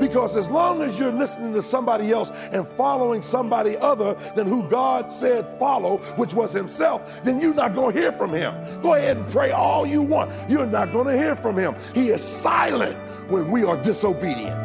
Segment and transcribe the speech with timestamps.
[0.00, 4.68] Because as long as you're listening to somebody else and following somebody other than who
[4.68, 8.54] God said follow, which was Himself, then you're not going to hear from Him.
[8.82, 10.32] Go ahead and pray all you want.
[10.50, 11.74] You're not going to hear from Him.
[11.94, 12.96] He is silent
[13.30, 14.63] when we are disobedient.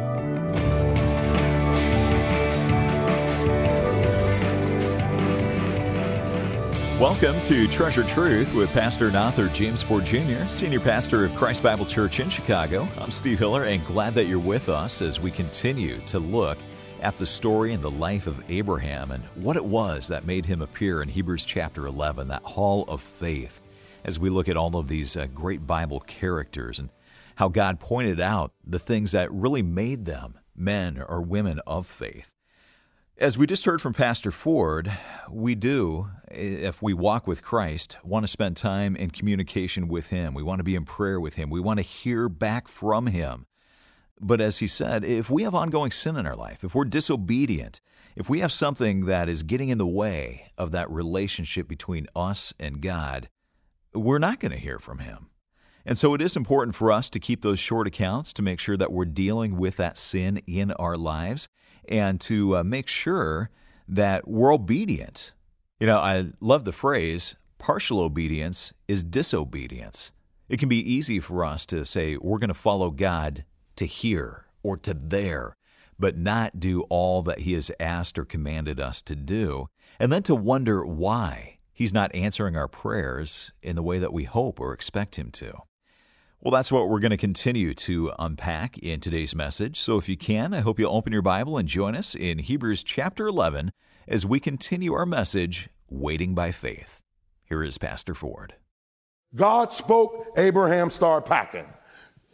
[7.00, 11.62] Welcome to Treasured Truth with Pastor and author James Ford Jr., Senior Pastor of Christ
[11.62, 12.86] Bible Church in Chicago.
[12.98, 16.58] I'm Steve Hiller and glad that you're with us as we continue to look
[17.00, 20.60] at the story and the life of Abraham and what it was that made him
[20.60, 23.62] appear in Hebrews chapter 11, that hall of faith,
[24.04, 26.90] as we look at all of these uh, great Bible characters and
[27.36, 32.34] how God pointed out the things that really made them men or women of faith.
[33.20, 34.90] As we just heard from Pastor Ford,
[35.30, 40.32] we do, if we walk with Christ, want to spend time in communication with Him.
[40.32, 41.50] We want to be in prayer with Him.
[41.50, 43.44] We want to hear back from Him.
[44.18, 47.82] But as he said, if we have ongoing sin in our life, if we're disobedient,
[48.16, 52.54] if we have something that is getting in the way of that relationship between us
[52.58, 53.28] and God,
[53.92, 55.28] we're not going to hear from Him.
[55.84, 58.78] And so it is important for us to keep those short accounts to make sure
[58.78, 61.49] that we're dealing with that sin in our lives
[61.90, 63.50] and to uh, make sure
[63.88, 65.32] that we're obedient.
[65.80, 70.12] You know, I love the phrase partial obedience is disobedience.
[70.48, 73.44] It can be easy for us to say we're going to follow God
[73.76, 75.54] to here or to there,
[75.98, 79.66] but not do all that He has asked or commanded us to do,
[79.98, 84.24] and then to wonder why He's not answering our prayers in the way that we
[84.24, 85.62] hope or expect Him to.
[86.42, 89.78] Well, that's what we're going to continue to unpack in today's message.
[89.78, 92.82] So if you can, I hope you'll open your Bible and join us in Hebrews
[92.82, 93.72] chapter 11
[94.08, 97.02] as we continue our message, Waiting by Faith.
[97.44, 98.54] Here is Pastor Ford.
[99.34, 101.66] God spoke, Abraham started packing.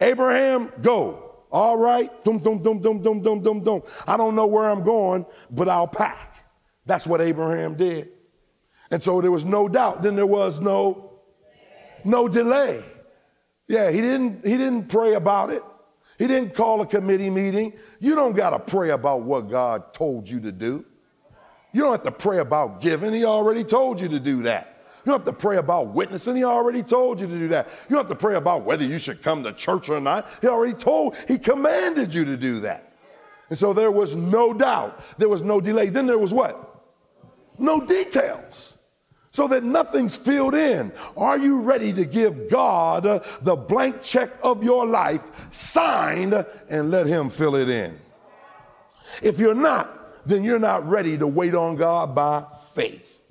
[0.00, 1.42] Abraham, go.
[1.50, 2.08] All right.
[2.22, 3.82] Dum, dum, dum, dum, dum, dum, dum, dum.
[4.06, 6.46] I don't know where I'm going, but I'll pack.
[6.84, 8.10] That's what Abraham did.
[8.92, 10.04] And so there was no doubt.
[10.04, 11.22] Then there was no,
[12.04, 12.84] no delay.
[13.69, 15.62] Yeah, he didn't, he didn't pray about it.
[16.19, 17.75] He didn't call a committee meeting.
[18.00, 20.84] You don't got to pray about what God told you to do.
[21.72, 23.12] You don't have to pray about giving.
[23.12, 24.81] He already told you to do that.
[25.05, 26.37] You don't have to pray about witnessing.
[26.37, 27.69] He already told you to do that.
[27.88, 30.28] You don't have to pray about whether you should come to church or not.
[30.41, 32.94] He already told, he commanded you to do that.
[33.50, 35.00] And so there was no doubt.
[35.19, 35.91] There was no delay.
[35.91, 36.82] Then there was what?
[37.59, 38.75] No details
[39.36, 40.91] so that nothing's filled in.
[41.14, 45.20] Are you ready to give God the blank check of your life
[45.50, 46.32] signed
[46.70, 48.00] and let Him fill it in?
[49.20, 53.22] If you're not, then you're not ready to wait on God by faith.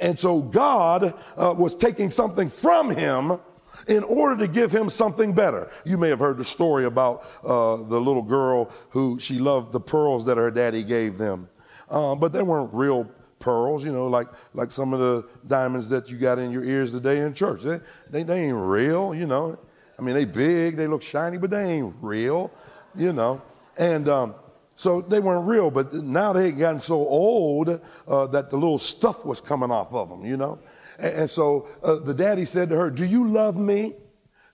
[0.00, 3.38] And so God uh, was taking something from him
[3.86, 5.70] in order to give him something better.
[5.84, 9.80] You may have heard the story about uh, the little girl who she loved the
[9.80, 11.50] pearls that her daddy gave them,
[11.90, 13.10] uh, but they weren't real
[13.44, 16.92] pearls, you know, like like some of the diamonds that you got in your ears
[16.92, 17.62] today in church.
[17.62, 19.58] They, they, they ain't real, you know.
[19.98, 22.50] I mean, they big, they look shiny, but they ain't real,
[22.96, 23.42] you know.
[23.76, 24.34] And um,
[24.76, 28.78] so they weren't real, but now they had gotten so old uh, that the little
[28.78, 30.58] stuff was coming off of them, you know.
[30.98, 33.94] And, and so uh, the daddy said to her, Do you love me?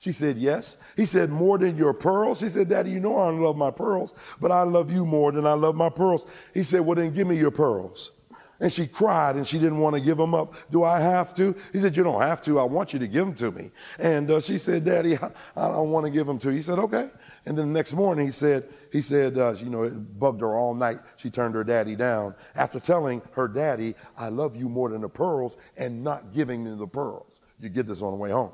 [0.00, 0.78] She said, Yes.
[0.96, 2.40] He said, More than your pearls?
[2.40, 5.30] She said, Daddy, you know I don't love my pearls, but I love you more
[5.32, 6.26] than I love my pearls.
[6.52, 8.12] He said, Well, then give me your pearls.
[8.60, 10.54] And she cried and she didn't want to give them up.
[10.70, 11.56] Do I have to?
[11.72, 12.58] He said, You don't have to.
[12.58, 13.70] I want you to give them to me.
[13.98, 16.56] And uh, she said, Daddy, I, I don't want to give them to you.
[16.56, 17.08] He said, Okay.
[17.46, 20.54] And then the next morning, he said, he said, uh, you know, it bugged her
[20.54, 20.98] all night.
[21.16, 25.08] She turned her daddy down after telling her daddy, I love you more than the
[25.08, 27.40] pearls and not giving me the pearls.
[27.60, 28.52] You get this on the way home.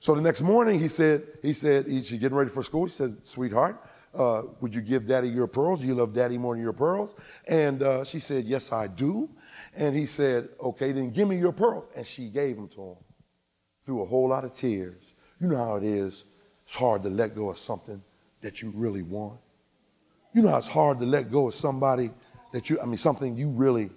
[0.00, 2.86] So the next morning, he said, he said, he, she getting ready for school.
[2.86, 3.80] He said, sweetheart,
[4.14, 5.84] uh, would you give daddy your pearls?
[5.84, 7.14] You love daddy more than your pearls?
[7.48, 9.30] And uh, she said, yes, I do.
[9.74, 11.88] And he said, okay, then give me your pearls.
[11.96, 12.96] And she gave them to him
[13.84, 15.14] through a whole lot of tears.
[15.40, 16.24] You know how it is.
[16.64, 18.02] It's hard to let go of something
[18.40, 19.38] that you really want.
[20.34, 22.10] You know how it's hard to let go of somebody
[22.52, 23.90] that you, I mean, something you really.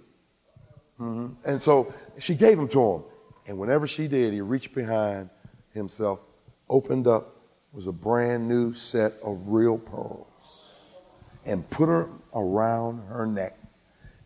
[1.00, 1.28] Mm-hmm.
[1.44, 3.02] And so she gave them to him.
[3.46, 5.30] And whenever she did, he reached behind
[5.72, 6.20] himself,
[6.68, 7.35] opened up
[7.76, 10.94] was a brand new set of real pearls
[11.44, 13.54] and put her around her neck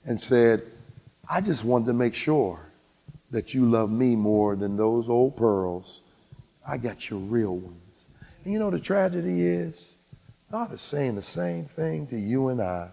[0.07, 0.63] and said,
[1.29, 2.61] I just wanted to make sure
[3.33, 6.03] that you love me more than those old pearls.
[6.65, 8.07] I got your real ones.
[8.45, 9.97] And you know the tragedy is?
[10.53, 12.91] God is saying the same thing to you and I.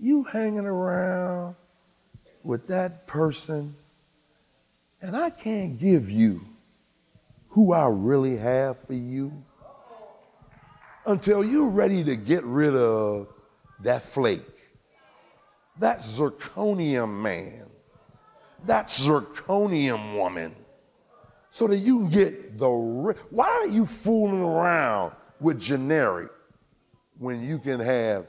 [0.00, 1.54] You hanging around
[2.42, 3.74] with that person,
[5.02, 6.40] and I can't give you
[7.54, 9.32] who I really have for you.
[11.06, 13.28] until you're ready to get rid of
[13.80, 14.42] that flake,
[15.78, 17.70] that zirconium man,
[18.66, 20.54] that zirconium woman,
[21.50, 22.68] so that you can get the.
[23.30, 26.30] Why are you fooling around with generic
[27.18, 28.26] when you can have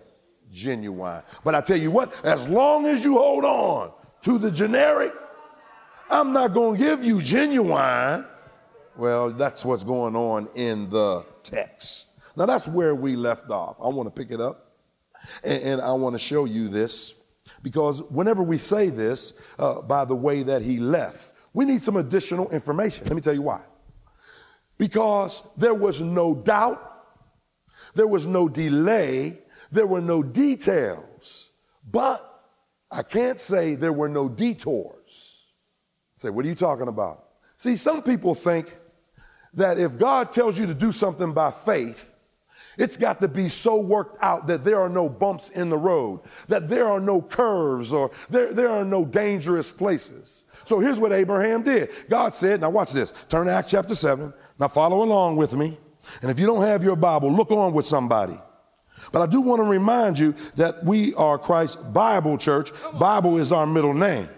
[0.51, 1.23] genuine?
[1.43, 3.91] But I tell you what, as long as you hold on
[4.21, 5.13] to the generic,
[6.11, 8.25] I'm not going to give you genuine.
[8.97, 12.07] Well, that's what's going on in the text.
[12.37, 13.75] Now, that's where we left off.
[13.81, 14.77] I want to pick it up
[15.43, 17.15] and, and I want to show you this
[17.61, 21.97] because whenever we say this, uh, by the way that he left, we need some
[21.97, 23.05] additional information.
[23.05, 23.61] Let me tell you why.
[24.77, 27.05] Because there was no doubt,
[27.95, 29.39] there was no delay,
[29.71, 31.51] there were no details,
[31.89, 32.43] but
[32.91, 35.47] I can't say there were no detours.
[36.17, 37.23] Say, what are you talking about?
[37.57, 38.77] See, some people think
[39.55, 42.13] that if God tells you to do something by faith,
[42.77, 46.21] it's got to be so worked out that there are no bumps in the road,
[46.47, 50.43] that there are no curves or there, there are no dangerous places.
[50.65, 51.91] So here's what Abraham did.
[52.09, 53.13] God said, now watch this.
[53.29, 54.33] Turn to Acts chapter 7.
[54.59, 55.77] Now follow along with me.
[56.21, 58.37] And if you don't have your Bible, look on with somebody.
[59.11, 62.71] But I do want to remind you that we are Christ Bible Church.
[62.99, 64.29] Bible is our middle name.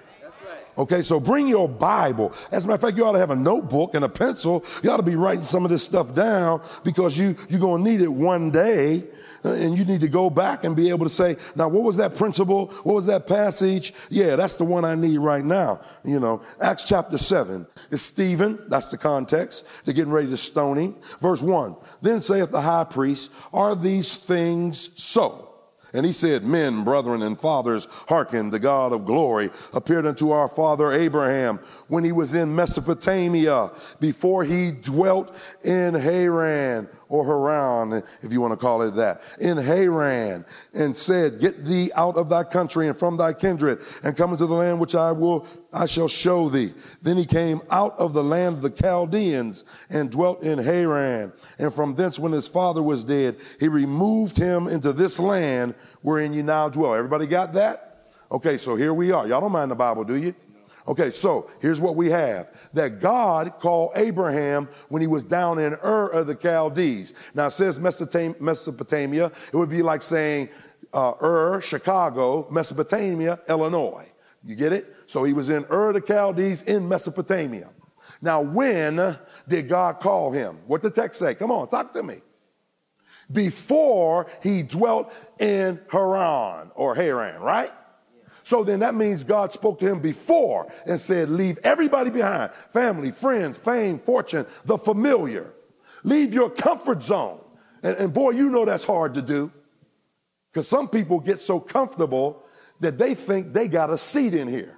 [0.78, 2.34] Okay, so bring your Bible.
[2.52, 4.64] As a matter of fact, you ought to have a notebook and a pencil.
[4.84, 7.90] You ought to be writing some of this stuff down because you, you're going to
[7.90, 9.04] need it one day.
[9.46, 11.98] Uh, and you need to go back and be able to say, now, what was
[11.98, 12.68] that principle?
[12.84, 13.94] What was that passage?
[14.10, 15.82] Yeah, that's the one I need right now.
[16.04, 18.60] You know, Acts chapter 7 It's Stephen.
[18.68, 19.66] That's the context.
[19.86, 20.96] They're getting ready to stone him.
[21.22, 25.47] Verse 1 Then saith the high priest, Are these things so?
[25.94, 30.48] And he said, Men, brethren, and fathers, hearken, the God of glory appeared unto our
[30.48, 38.32] father Abraham when he was in Mesopotamia, before he dwelt in Haran or Haran, if
[38.32, 42.44] you want to call it that, in Haran, and said, Get thee out of thy
[42.44, 46.08] country and from thy kindred, and come into the land which I will, I shall
[46.08, 46.74] show thee.
[47.02, 51.32] Then he came out of the land of the Chaldeans and dwelt in Haran.
[51.60, 56.34] And from thence, when his father was dead, he removed him into this land wherein
[56.34, 56.94] you now dwell.
[56.94, 58.12] Everybody got that?
[58.32, 59.26] Okay, so here we are.
[59.26, 60.36] Y'all don't mind the Bible, do you?
[60.88, 65.74] Okay, so here's what we have that God called Abraham when he was down in
[65.74, 67.14] Ur of the Chaldees.
[67.34, 70.50] Now it says Mesopotamia, it would be like saying
[70.94, 74.08] uh, Ur, Chicago, Mesopotamia, Illinois.
[74.46, 74.96] You get it?
[75.08, 77.70] So he was in Ur of the Chaldees in Mesopotamia.
[78.22, 79.18] Now, when
[79.48, 80.60] did God call him?
[80.68, 81.36] What the text say?
[81.36, 82.22] Come on, talk to me.
[83.30, 87.74] Before he dwelt in Haran or Haran, right?
[88.48, 93.12] So then that means God spoke to him before and said, Leave everybody behind family,
[93.12, 95.52] friends, fame, fortune, the familiar.
[96.06, 97.42] Leave your comfort zone.
[97.84, 99.52] And, and boy, you know that's hard to do
[100.50, 102.42] because some people get so comfortable
[102.80, 104.78] that they think they got a seat in here.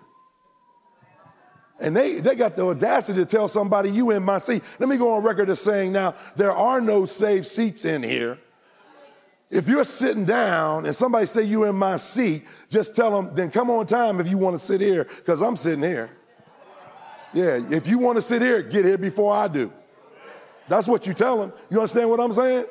[1.79, 4.63] And they, they got the audacity to tell somebody, you in my seat.
[4.79, 8.39] Let me go on record as saying now, there are no saved seats in here.
[9.49, 13.49] If you're sitting down and somebody say you're in my seat, just tell them, then
[13.49, 16.11] come on time if you want to sit here, because I'm sitting here.
[17.33, 19.71] Yeah, if you want to sit here, get here before I do.
[20.67, 21.53] That's what you tell them.
[21.69, 22.65] You understand what I'm saying?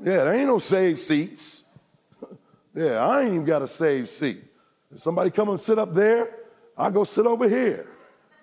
[0.00, 1.62] Yeah, there ain't no saved seats.
[2.74, 4.44] yeah, I ain't even got a saved seat.
[4.92, 6.30] If somebody come and sit up there,
[6.76, 7.88] I go sit over here.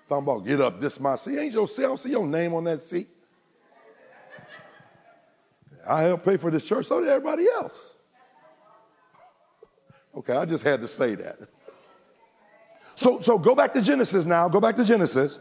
[0.07, 1.39] Talking about get up, this my seat.
[1.39, 1.83] Ain't your seat.
[1.83, 3.09] I don't see your name on that seat.
[5.87, 7.95] I helped pay for this church, so did everybody else.
[10.17, 11.37] Okay, I just had to say that.
[12.95, 14.47] So, so go back to Genesis now.
[14.47, 15.39] Go back to Genesis,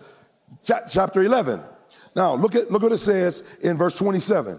[0.65, 1.63] chapter 11.
[2.17, 4.59] Now, look at look what it says in verse 27.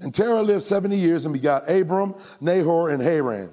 [0.00, 3.50] And Terah lived 70 years and begot Abram, Nahor, and Haran.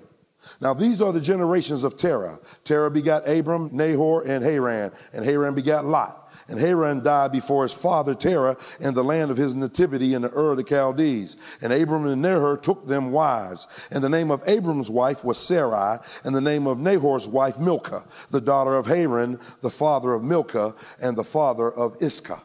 [0.60, 2.40] Now, these are the generations of Terah.
[2.64, 6.23] Terah begot Abram, Nahor, and Haran, and Haran begot Lot.
[6.54, 10.32] And Haran died before his father Terah in the land of his nativity in the
[10.38, 11.36] Ur of the Chaldees.
[11.64, 13.66] And Abram and Nahor took them wives.
[13.90, 18.06] And the name of Abram's wife was Sarai, and the name of Nahor's wife Milcah,
[18.30, 22.44] the daughter of Haran, the father of Milcah, and the father of Iscah.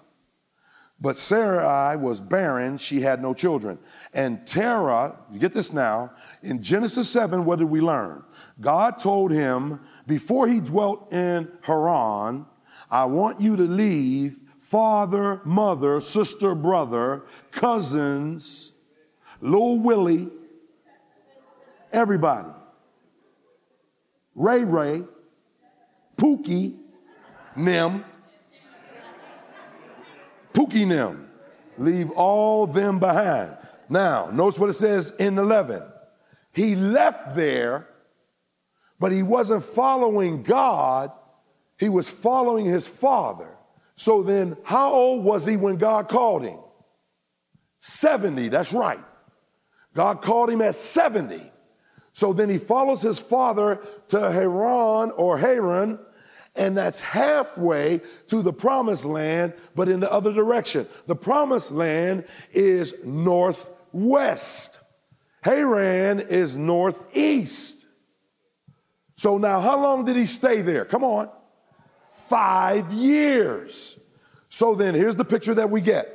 [0.98, 3.78] But Sarai was barren, she had no children.
[4.14, 6.12] And Terah, you get this now,
[6.42, 8.24] in Genesis 7, what did we learn?
[8.58, 12.46] God told him before he dwelt in Haran,
[12.90, 18.72] I want you to leave father, mother, sister, brother, cousins,
[19.40, 20.30] little Willie,
[21.92, 22.50] everybody.
[24.34, 25.02] Ray Ray,
[26.16, 26.76] Pookie,
[27.56, 28.04] Nim,
[30.52, 31.28] Pookie Nim.
[31.76, 33.56] Leave all them behind.
[33.88, 35.82] Now, notice what it says in 11.
[36.52, 37.88] He left there,
[38.98, 41.12] but he wasn't following God,
[41.78, 43.56] he was following his father.
[43.94, 46.58] So then, how old was he when God called him?
[47.80, 48.98] 70, that's right.
[49.94, 51.40] God called him at 70.
[52.12, 55.98] So then he follows his father to Haran or Haran,
[56.56, 60.88] and that's halfway to the promised land, but in the other direction.
[61.06, 64.78] The promised land is northwest.
[65.42, 67.76] Haran is northeast.
[69.16, 70.84] So now, how long did he stay there?
[70.84, 71.28] Come on.
[72.28, 73.98] Five years.
[74.48, 76.14] So then, here's the picture that we get.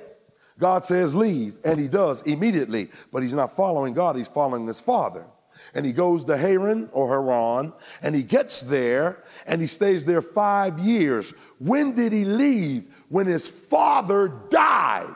[0.59, 4.79] God says, leave, and he does immediately, but he's not following God, he's following his
[4.79, 5.25] father.
[5.73, 10.21] And he goes to Haran or Haran, and he gets there, and he stays there
[10.21, 11.31] five years.
[11.59, 12.93] When did he leave?
[13.09, 15.15] When his father died.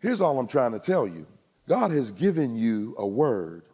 [0.00, 1.26] Here's all I'm trying to tell you
[1.68, 3.64] God has given you a word,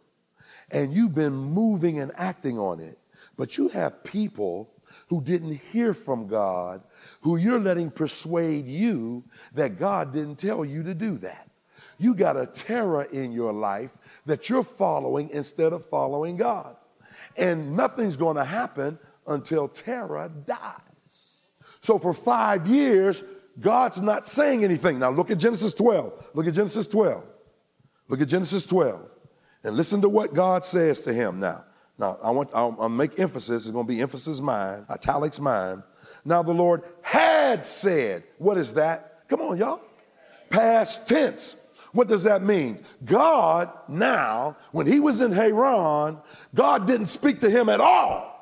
[0.71, 2.99] and you've been moving and acting on it,
[3.37, 4.74] but you have people
[5.07, 6.81] who didn't hear from God
[7.21, 11.49] who you're letting persuade you that God didn't tell you to do that.
[11.97, 16.75] You got a Terah in your life that you're following instead of following God.
[17.37, 21.41] And nothing's going to happen until Terah dies.
[21.81, 23.23] So for five years,
[23.59, 24.99] God's not saying anything.
[24.99, 26.31] Now look at Genesis 12.
[26.33, 27.23] Look at Genesis 12.
[28.07, 29.09] Look at Genesis 12.
[29.63, 31.65] And listen to what God says to him now.
[31.97, 33.65] Now, I want, I'll, I'll make emphasis.
[33.65, 35.83] It's going to be emphasis mine, italics mine.
[36.25, 39.27] Now the Lord had said, what is that?
[39.29, 39.81] Come on, y'all.
[40.49, 41.55] Past tense.
[41.91, 42.83] What does that mean?
[43.05, 46.17] God now, when he was in Haran,
[46.53, 48.34] God didn't speak to him at all.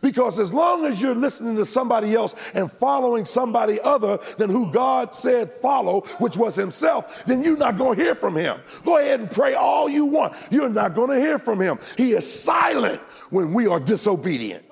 [0.00, 4.72] Because as long as you're listening to somebody else and following somebody other than who
[4.72, 8.60] God said follow, which was himself, then you're not going to hear from him.
[8.84, 10.34] Go ahead and pray all you want.
[10.50, 11.78] You're not going to hear from him.
[11.96, 13.00] He is silent
[13.30, 14.64] when we are disobedient.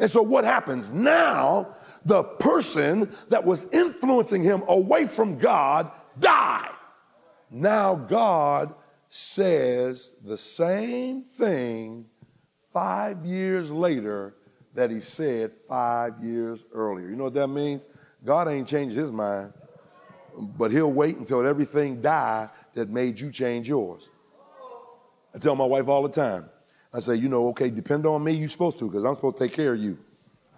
[0.00, 1.74] And so what happens now?
[2.04, 6.70] The person that was influencing him away from God died.
[7.50, 8.74] Now God
[9.08, 12.06] says the same thing
[12.72, 14.34] five years later
[14.74, 17.08] that he said five years earlier.
[17.08, 17.86] You know what that means?
[18.24, 19.52] God ain't changed his mind,
[20.36, 24.10] but he'll wait until everything die that made you change yours.
[25.34, 26.48] I tell my wife all the time,
[26.92, 29.44] I say, you know, okay, depend on me, you're supposed to, because I'm supposed to
[29.44, 29.98] take care of you.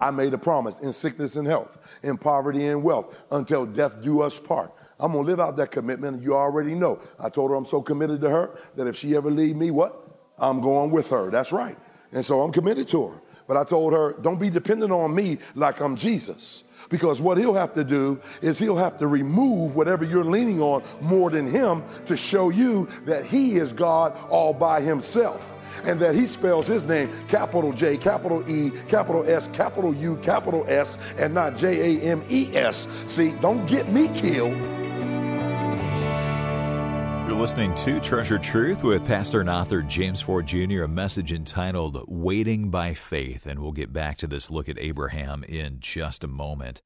[0.00, 4.22] I made a promise in sickness and health, in poverty and wealth, until death do
[4.22, 4.72] us part.
[4.98, 6.22] I'm gonna live out that commitment.
[6.22, 7.00] You already know.
[7.18, 10.06] I told her I'm so committed to her that if she ever leave me, what?
[10.38, 11.30] I'm going with her.
[11.30, 11.76] That's right.
[12.12, 13.20] And so I'm committed to her.
[13.46, 16.62] But I told her, don't be dependent on me like I'm Jesus.
[16.88, 20.84] Because what he'll have to do is he'll have to remove whatever you're leaning on
[21.00, 25.56] more than him to show you that he is God all by himself.
[25.84, 30.64] And that he spells his name capital J, capital E, capital S, capital U, capital
[30.68, 32.86] S, and not J A M E S.
[33.06, 34.79] See, don't get me killed
[37.30, 42.04] you're listening to Treasured Truth with Pastor and author James Ford Jr., a message entitled
[42.08, 43.46] Waiting by Faith.
[43.46, 46.82] And we'll get back to this look at Abraham in just a moment.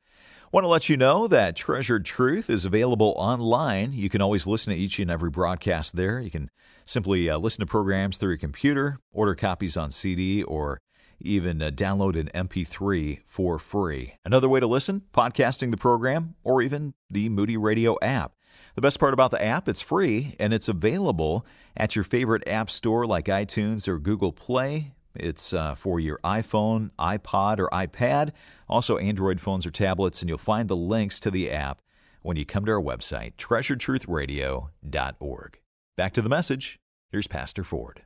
[0.53, 3.95] Want to let you know that Treasured Truth is available online.
[3.95, 6.21] You can always listen to each and every broadcast there.
[6.21, 6.51] You can
[6.85, 10.79] simply uh, listen to programs through your computer, order copies on CD, or
[11.21, 14.17] even uh, download an MP3 for free.
[14.27, 18.34] Another way to listen, podcasting the program, or even the Moody Radio app.
[18.75, 22.69] The best part about the app, it's free and it's available at your favorite app
[22.71, 24.95] store like iTunes or Google Play.
[25.15, 28.33] It's uh, for your iPhone, iPod, or iPad,
[28.69, 31.79] also Android phones or tablets, and you'll find the links to the app
[32.23, 35.59] when you come to our website, treasuredtruthradio.org.
[35.97, 36.81] Back to the message.
[37.13, 38.03] Here's Pastor Ford.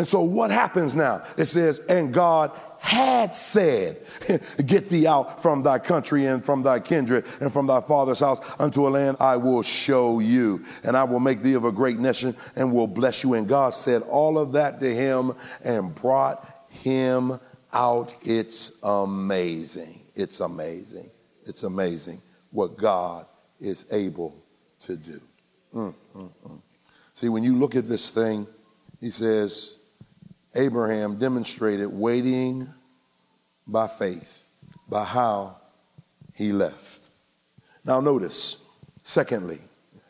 [0.00, 1.22] And so what happens now?
[1.36, 4.00] It says, and God had said,
[4.64, 8.40] Get thee out from thy country and from thy kindred and from thy father's house
[8.58, 10.64] unto a land I will show you.
[10.84, 13.34] And I will make thee of a great nation and will bless you.
[13.34, 17.38] And God said all of that to him and brought him
[17.70, 18.14] out.
[18.22, 20.00] It's amazing.
[20.14, 21.10] It's amazing.
[21.44, 23.26] It's amazing what God
[23.60, 24.34] is able
[24.80, 25.20] to do.
[25.74, 26.62] Mm, mm, mm.
[27.12, 28.46] See, when you look at this thing,
[28.98, 29.79] he says,
[30.54, 32.68] Abraham demonstrated waiting
[33.66, 34.48] by faith,
[34.88, 35.56] by how
[36.34, 37.08] he left.
[37.84, 38.56] Now, notice,
[39.02, 39.60] secondly,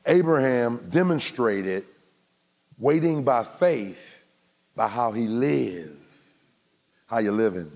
[0.07, 1.85] Abraham demonstrated
[2.79, 4.23] waiting by faith
[4.75, 5.97] by how he lived.
[7.07, 7.71] How you living?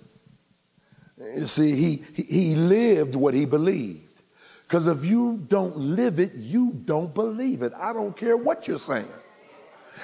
[1.18, 4.00] You see, he, he lived what he believed.
[4.62, 7.73] Because if you don't live it, you don't believe it.
[7.76, 9.06] I don't care what you're saying.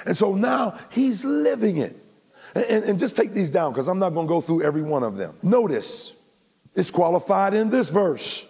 [0.06, 1.96] And so now he's living it.
[2.54, 5.02] And, and, just take these down because I'm not going to go through every one
[5.02, 5.36] of them.
[5.42, 6.12] Notice,
[6.74, 8.46] it's qualified in this verse.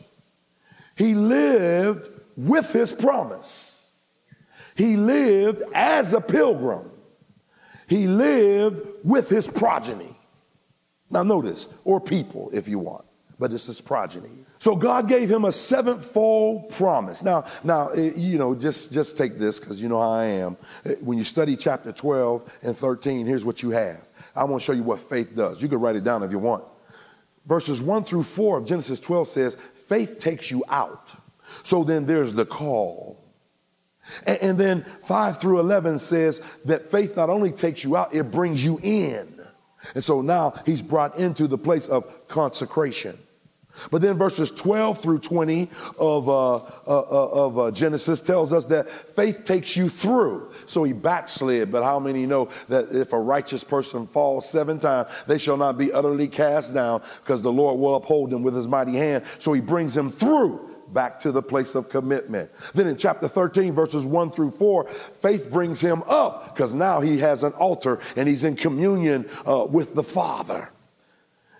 [0.97, 3.90] He lived with his promise.
[4.75, 6.90] He lived as a pilgrim.
[7.87, 10.16] He lived with his progeny.
[11.11, 13.04] Now, notice, or people if you want,
[13.40, 14.28] but it's his progeny.
[14.59, 17.23] So God gave him a sevenfold promise.
[17.25, 20.59] Now, now, eh, you know, just just take this because you know how I am.
[20.85, 24.04] Eh, when you study chapter 12 and 13, here's what you have.
[24.37, 25.62] I want to show you what faith does.
[25.62, 26.64] You can write it down if you want.
[27.47, 29.56] Verses 1 through 4 of Genesis 12 says,
[29.88, 31.11] faith takes you out.
[31.64, 33.25] So then there's the call.
[34.26, 38.30] And, and then 5 through 11 says that faith not only takes you out, it
[38.30, 39.40] brings you in.
[39.94, 43.18] And so now he's brought into the place of consecration.
[43.91, 48.67] But then verses 12 through 20 of, uh, uh, uh, of uh, Genesis tells us
[48.67, 50.53] that faith takes you through.
[50.67, 55.09] So he backslid, but how many know that if a righteous person falls seven times,
[55.27, 58.69] they shall not be utterly cast down because the Lord will uphold them with his
[58.69, 59.25] mighty hand.
[59.39, 62.50] So he brings him through back to the place of commitment.
[62.75, 67.19] Then in chapter 13, verses 1 through 4, faith brings him up because now he
[67.19, 70.71] has an altar and he's in communion uh, with the Father.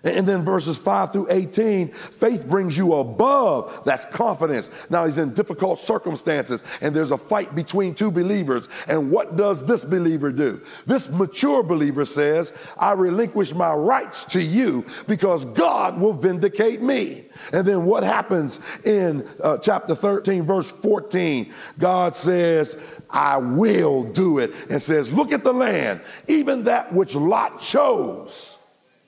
[0.03, 3.83] And then verses 5 through 18, faith brings you above.
[3.85, 4.71] That's confidence.
[4.89, 8.67] Now he's in difficult circumstances and there's a fight between two believers.
[8.87, 10.61] And what does this believer do?
[10.87, 17.25] This mature believer says, I relinquish my rights to you because God will vindicate me.
[17.53, 21.53] And then what happens in uh, chapter 13, verse 14?
[21.77, 22.75] God says,
[23.07, 28.57] I will do it and says, look at the land, even that which Lot chose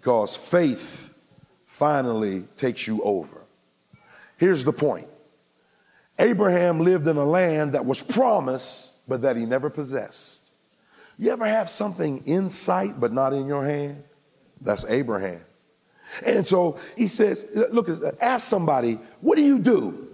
[0.04, 1.18] because faith
[1.66, 3.46] finally takes you over.
[4.36, 5.08] Here's the point
[6.20, 10.52] Abraham lived in a land that was promised, but that he never possessed.
[11.18, 14.04] You ever have something in sight, but not in your hand?
[14.60, 15.40] That's Abraham.
[16.26, 17.88] And so he says, Look,
[18.20, 20.10] ask somebody, what do you do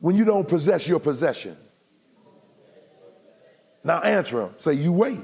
[0.00, 1.56] when you don't possess your possession?
[3.84, 4.54] Now answer him.
[4.56, 5.20] Say, You wait.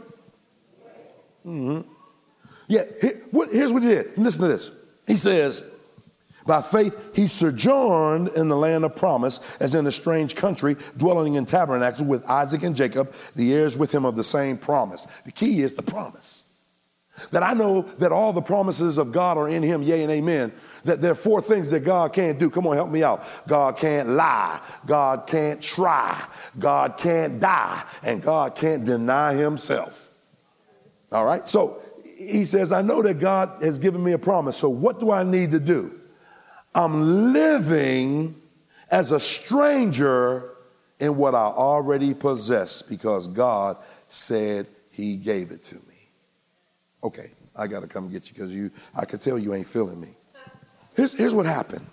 [1.44, 1.94] Mm-hmm.
[2.68, 4.16] Yeah, here's what he did.
[4.16, 4.70] Listen to this.
[5.06, 5.62] He says,
[6.46, 11.34] by faith, he sojourned in the land of promise, as in a strange country, dwelling
[11.34, 15.06] in tabernacles with Isaac and Jacob, the heirs with him of the same promise.
[15.24, 16.44] The key is the promise.
[17.32, 20.52] That I know that all the promises of God are in him, yea and amen.
[20.84, 22.48] That there are four things that God can't do.
[22.48, 23.24] Come on, help me out.
[23.48, 24.60] God can't lie.
[24.86, 26.24] God can't try.
[26.58, 27.82] God can't die.
[28.02, 30.14] And God can't deny himself.
[31.10, 31.46] All right?
[31.48, 31.82] So
[32.18, 34.56] he says, I know that God has given me a promise.
[34.56, 35.98] So what do I need to do?
[36.74, 38.34] I'm living
[38.90, 40.50] as a stranger
[40.98, 43.76] in what I already possess because God
[44.08, 45.80] said he gave it to me.
[47.04, 50.00] Okay, I got to come get you because you, I can tell you ain't feeling
[50.00, 50.08] me.
[50.96, 51.86] Here's, here's what happened.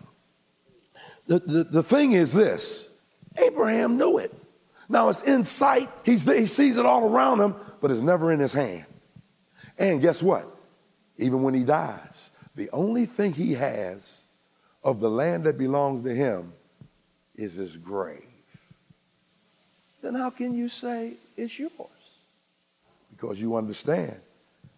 [1.28, 2.90] The, the, the thing is this
[3.38, 4.34] Abraham knew it.
[4.90, 8.40] Now it's in sight, He's, he sees it all around him, but it's never in
[8.40, 8.86] his hand.
[9.78, 10.46] And guess what?
[11.18, 14.24] Even when he dies, the only thing he has
[14.84, 16.54] of the land that belongs to him
[17.36, 18.22] is his grave.
[20.02, 21.72] Then how can you say it's yours?
[23.12, 24.16] Because you understand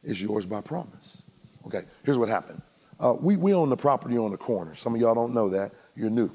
[0.03, 1.23] it's yours by promise.
[1.65, 2.61] Okay, here's what happened.
[2.99, 4.73] Uh, we, we own the property on the corner.
[4.73, 5.71] Some of y'all don't know that.
[5.95, 6.31] You're new.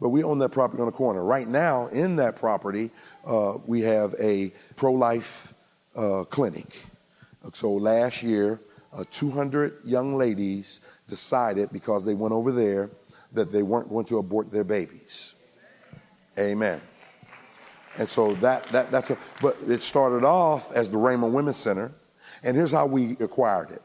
[0.00, 1.24] But we own that property on the corner.
[1.24, 2.90] Right now, in that property,
[3.26, 5.54] uh, we have a pro life
[5.96, 6.66] uh, clinic.
[7.52, 8.60] So last year,
[8.92, 12.90] uh, 200 young ladies decided because they went over there
[13.32, 15.34] that they weren't going to abort their babies.
[16.38, 16.80] Amen.
[17.96, 21.92] And so that, that that's a, but it started off as the Raymond Women's Center.
[22.42, 23.82] And here's how we acquired it.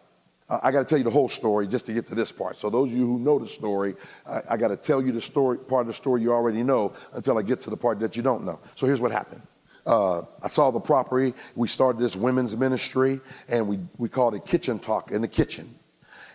[0.50, 2.56] Uh, I got to tell you the whole story just to get to this part.
[2.56, 3.96] So those of you who know the story,
[4.28, 6.94] I, I got to tell you the story, part of the story you already know
[7.14, 8.60] until I get to the part that you don't know.
[8.76, 9.42] So here's what happened
[9.86, 11.34] uh, I saw the property.
[11.56, 15.76] We started this women's ministry, and we, we called it Kitchen Talk in the kitchen.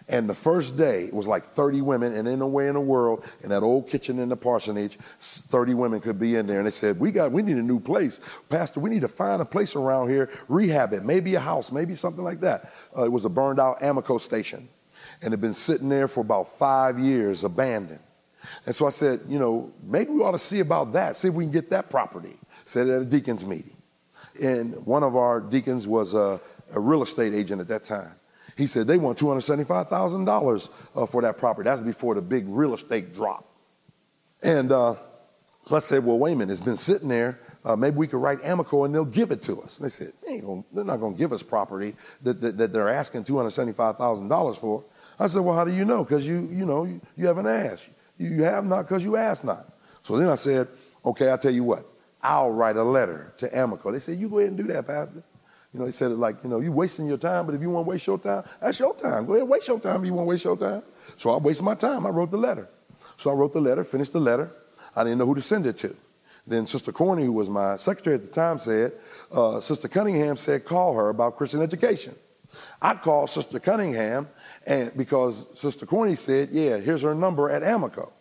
[0.06, 2.80] And the first day, it was like 30 women, and in a way in the
[2.80, 6.58] world, in that old kitchen in the parsonage, 30 women could be in there.
[6.58, 8.80] And they said, "We got, we need a new place, Pastor.
[8.80, 12.22] We need to find a place around here, rehab it, maybe a house, maybe something
[12.22, 14.68] like that." Uh, it was a burned out Amoco station,
[15.22, 18.00] and had been sitting there for about five years, abandoned.
[18.66, 21.34] And so I said, you know, maybe we ought to see about that, see if
[21.34, 23.76] we can get that property said at a deacons meeting.
[24.42, 26.40] And one of our deacons was a,
[26.72, 28.12] a real estate agent at that time.
[28.56, 31.68] He said they want $275,000 uh, for that property.
[31.68, 33.48] That's before the big real estate drop.
[34.42, 34.94] And uh,
[35.72, 37.40] I said, well, wait a minute, it's been sitting there.
[37.64, 39.78] Uh, maybe we could write Amoco and they'll give it to us.
[39.78, 42.72] And they said, they gonna, they're not going to give us property that, that, that
[42.72, 44.84] they're asking $275,000 for.
[45.18, 46.04] I said, well, how do you know?
[46.04, 47.90] Because you, you know, you, you haven't asked.
[48.18, 49.66] You, you have not because you asked not.
[50.02, 50.68] So then I said,
[51.04, 51.86] okay, I'll tell you what.
[52.24, 53.92] I'll write a letter to Amoco.
[53.92, 55.22] They said, you go ahead and do that, Pastor.
[55.72, 57.68] You know, they said it like, you know, you're wasting your time, but if you
[57.68, 59.26] want to waste your time, that's your time.
[59.26, 60.82] Go ahead, waste your time if you want to waste your time.
[61.16, 62.06] So I wasted my time.
[62.06, 62.66] I wrote the letter.
[63.16, 64.50] So I wrote the letter, finished the letter.
[64.96, 65.94] I didn't know who to send it to.
[66.46, 68.92] Then Sister Corney, who was my secretary at the time, said,
[69.32, 72.14] uh, Sister Cunningham said, call her about Christian education.
[72.80, 74.28] I called Sister Cunningham
[74.66, 78.12] and because Sister Corney said, yeah, here's her number at Amoco.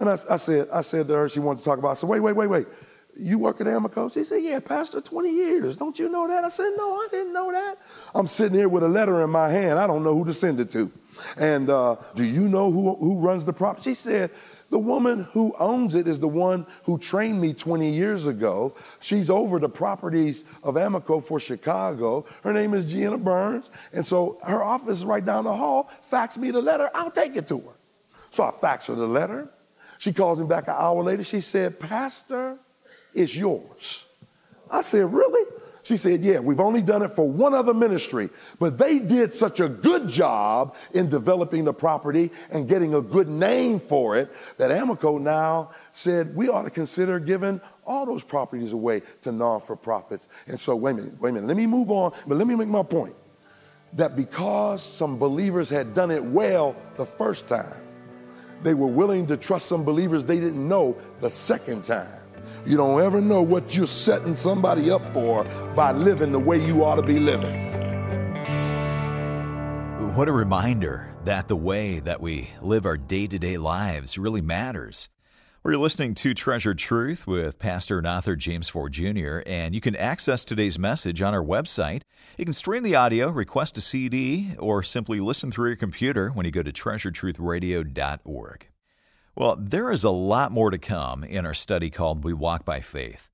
[0.00, 2.08] And I, I, said, I said to her, she wanted to talk about, I said,
[2.08, 2.66] wait, wait, wait, wait.
[3.18, 4.12] You work at Amoco?
[4.12, 5.76] She said, yeah, Pastor, 20 years.
[5.76, 6.44] Don't you know that?
[6.44, 7.78] I said, no, I didn't know that.
[8.14, 9.78] I'm sitting here with a letter in my hand.
[9.78, 10.90] I don't know who to send it to.
[11.36, 13.90] And uh, do you know who, who runs the property?
[13.90, 14.30] She said,
[14.70, 18.74] the woman who owns it is the one who trained me 20 years ago.
[19.00, 22.26] She's over the properties of Amoco for Chicago.
[22.42, 23.70] Her name is Gianna Burns.
[23.92, 25.90] And so her office is right down the hall.
[26.02, 26.90] Fax me the letter.
[26.94, 27.74] I'll take it to her.
[28.30, 29.48] So I fax her the letter.
[29.96, 31.24] She calls me back an hour later.
[31.24, 32.58] She said, Pastor,
[33.14, 34.06] it's yours.
[34.70, 35.44] I said, Really?
[35.88, 39.58] She said, Yeah, we've only done it for one other ministry, but they did such
[39.58, 44.70] a good job in developing the property and getting a good name for it that
[44.70, 49.76] Amoco now said we ought to consider giving all those properties away to non for
[49.76, 50.28] profits.
[50.46, 52.54] And so, wait a minute, wait a minute, let me move on, but let me
[52.54, 53.14] make my point
[53.94, 57.80] that because some believers had done it well the first time,
[58.62, 62.17] they were willing to trust some believers they didn't know the second time.
[62.66, 65.44] You don't ever know what you're setting somebody up for
[65.74, 67.68] by living the way you ought to be living.
[70.14, 74.40] What a reminder that the way that we live our day to day lives really
[74.40, 75.08] matters.
[75.62, 79.94] We're listening to Treasured Truth with Pastor and author James Ford Jr., and you can
[79.94, 82.02] access today's message on our website.
[82.36, 86.46] You can stream the audio, request a CD, or simply listen through your computer when
[86.46, 88.68] you go to treasuredtruthradio.org.
[89.38, 92.80] Well, there is a lot more to come in our study called We Walk by
[92.80, 93.28] Faith.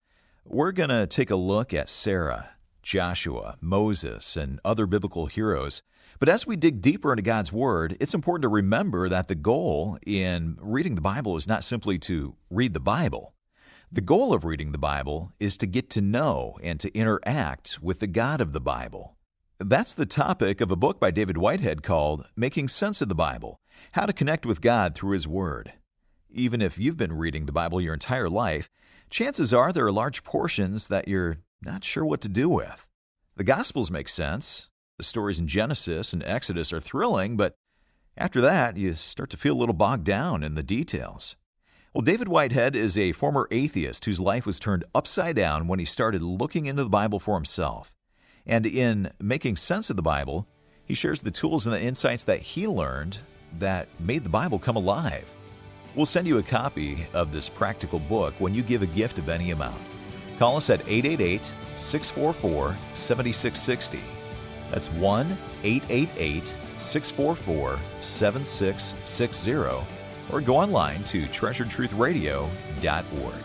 [0.44, 2.50] We're going to take a look at Sarah,
[2.82, 5.80] Joshua, Moses, and other biblical heroes.
[6.18, 9.96] But as we dig deeper into God's Word, it's important to remember that the goal
[10.06, 13.32] in reading the Bible is not simply to read the Bible.
[13.90, 18.00] The goal of reading the Bible is to get to know and to interact with
[18.00, 19.16] the God of the Bible.
[19.58, 23.58] That's the topic of a book by David Whitehead called Making Sense of the Bible
[23.92, 25.72] How to Connect with God Through His Word.
[26.34, 28.68] Even if you've been reading the Bible your entire life,
[29.08, 32.88] chances are there are large portions that you're not sure what to do with.
[33.36, 34.68] The Gospels make sense.
[34.98, 37.54] The stories in Genesis and Exodus are thrilling, but
[38.16, 41.36] after that, you start to feel a little bogged down in the details.
[41.92, 45.84] Well, David Whitehead is a former atheist whose life was turned upside down when he
[45.84, 47.94] started looking into the Bible for himself.
[48.44, 50.48] And in making sense of the Bible,
[50.84, 53.18] he shares the tools and the insights that he learned
[53.60, 55.32] that made the Bible come alive.
[55.94, 59.28] We'll send you a copy of this practical book when you give a gift of
[59.28, 59.80] any amount.
[60.38, 64.00] Call us at 888 644 7660.
[64.70, 69.52] That's 1 888 644 7660.
[70.32, 73.44] Or go online to treasuredtruthradio.org.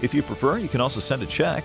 [0.00, 1.62] If you prefer, you can also send a check.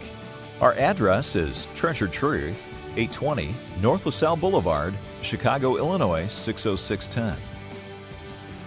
[0.60, 7.38] Our address is Treasured Truth, 820 North LaSalle Boulevard, Chicago, Illinois 60610.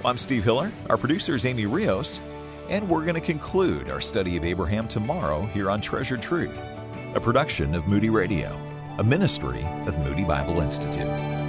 [0.07, 0.71] I'm Steve Hiller.
[0.91, 2.21] Our producer is Amy Rios.
[2.69, 6.69] And we're going to conclude our study of Abraham tomorrow here on Treasured Truth,
[7.15, 8.51] a production of Moody Radio,
[8.99, 11.44] a ministry of Moody Bible Institute.